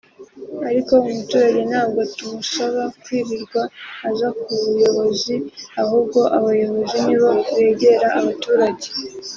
ariko 0.67 0.91
umuturage 1.07 1.59
ntabwo 1.69 1.99
tumusaba 2.15 2.81
kwirirwa 3.01 3.61
aza 4.09 4.27
ku 4.39 4.49
buyobozi 4.61 5.35
ahubwo 5.81 6.19
abayobozi 6.37 6.97
ni 7.07 7.15
bo 7.21 7.31
begera 7.57 8.07
abaturage 8.19 8.87